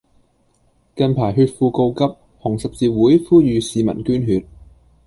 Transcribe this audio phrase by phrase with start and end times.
[0.95, 4.43] 近排血庫告急，紅十字會呼籲市民捐血